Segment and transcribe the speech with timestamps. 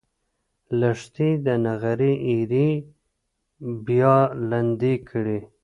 [0.79, 2.69] لښتې د نغري ایرې
[3.85, 4.15] بیا
[4.49, 5.39] لندې کړې.